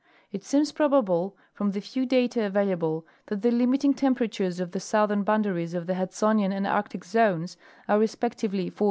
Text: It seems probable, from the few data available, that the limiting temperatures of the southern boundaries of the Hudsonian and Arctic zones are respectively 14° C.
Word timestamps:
It 0.31 0.43
seems 0.43 0.71
probable, 0.71 1.37
from 1.53 1.73
the 1.73 1.79
few 1.79 2.07
data 2.07 2.43
available, 2.43 3.05
that 3.27 3.43
the 3.43 3.51
limiting 3.51 3.93
temperatures 3.93 4.59
of 4.59 4.71
the 4.71 4.79
southern 4.79 5.21
boundaries 5.21 5.75
of 5.75 5.85
the 5.85 5.93
Hudsonian 5.93 6.51
and 6.51 6.65
Arctic 6.65 7.05
zones 7.05 7.55
are 7.87 7.99
respectively 7.99 8.71
14° 8.71 8.73
C. 8.73 8.79